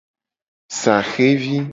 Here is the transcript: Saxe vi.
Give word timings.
Saxe 0.81 1.35
vi. 1.41 1.61